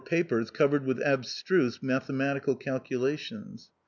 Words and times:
145 0.03 0.17
papers 0.27 0.49
covered 0.49 0.83
with 0.83 0.99
abstruse 1.03 1.83
mathematical 1.83 2.55
calculations. 2.55 3.69